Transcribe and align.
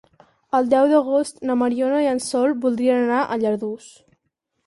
El 0.59 0.69
deu 0.69 0.87
d'agost 0.93 1.43
na 1.49 1.57
Mariona 1.61 1.99
i 2.05 2.09
en 2.13 2.21
Sol 2.29 2.57
voldrien 2.63 3.01
anar 3.05 3.19
a 3.23 3.37
Lladurs. 3.43 3.93